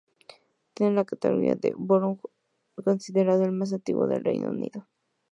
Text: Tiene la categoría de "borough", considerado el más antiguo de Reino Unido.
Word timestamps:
Tiene 0.73 0.95
la 0.95 1.05
categoría 1.05 1.53
de 1.53 1.75
"borough", 1.77 2.19
considerado 2.83 3.43
el 3.45 3.51
más 3.51 3.71
antiguo 3.71 4.07
de 4.07 4.17
Reino 4.17 4.49
Unido. 4.49 4.87